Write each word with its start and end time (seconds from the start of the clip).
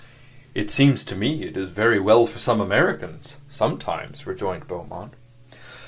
"It 0.55 0.71
seems 0.71 1.03
to 1.03 1.15
me 1.15 1.43
it 1.43 1.55
is 1.55 1.69
very 1.69 1.99
well 1.99 2.25
for 2.25 2.39
some 2.39 2.59
Americans, 2.59 3.37
sometimes," 3.47 4.25
rejoined 4.25 4.67
Beaumont. 4.67 5.13